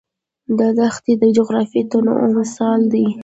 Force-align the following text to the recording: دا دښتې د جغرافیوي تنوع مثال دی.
دا 0.59 0.67
دښتې 0.77 1.13
د 1.21 1.23
جغرافیوي 1.37 1.83
تنوع 1.91 2.21
مثال 2.37 2.79
دی. 2.93 3.05